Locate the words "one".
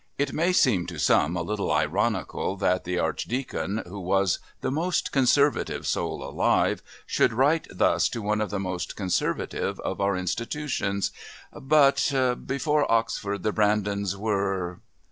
8.23-8.41